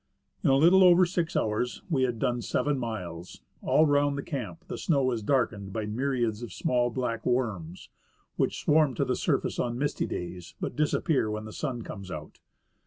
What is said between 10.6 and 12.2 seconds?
disappear when the sun comes